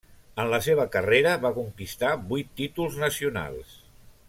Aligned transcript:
En 0.43 0.47
la 0.53 0.59
seva 0.67 0.85
carrera 0.95 1.35
va 1.43 1.51
conquistar 1.59 2.15
vuit 2.33 2.51
títols 2.63 2.99
nacionals. 3.05 3.79